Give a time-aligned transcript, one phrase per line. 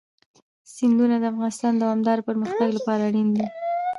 [0.73, 3.45] سیندونه د افغانستان د دوامداره پرمختګ لپاره اړین دي.